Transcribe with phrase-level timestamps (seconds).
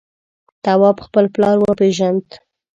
[0.63, 2.25] تواب خپل پلار وپېژند.